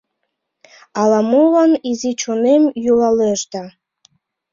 Ала-молан 1.01 1.71
изи 1.89 2.11
чонем 2.21 2.63
йӱлалеш 2.83 3.41
да 3.51 3.63